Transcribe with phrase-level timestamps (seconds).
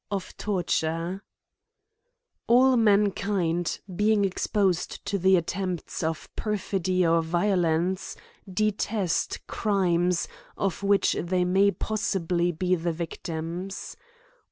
[0.09, 1.21] Of Torture,
[2.47, 8.15] ALL mankind, being exposed to the attempt of perfidy or violence,
[8.51, 10.27] detest crimes
[10.57, 13.95] of which they may possibly be the victims.